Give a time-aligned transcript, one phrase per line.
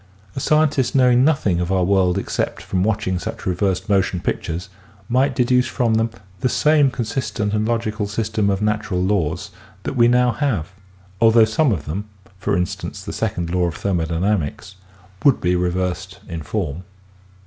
[0.35, 4.67] A scientist knowing nothing of our world except from watching such reversed motion pictures
[5.07, 9.51] might deduce from them the same consistent and logical system of natural laws
[9.83, 10.71] that we now have
[11.21, 12.09] although some of them,
[12.39, 14.73] for instance, the second law of thermp dynamics,
[15.23, 16.83] would be reversed in form.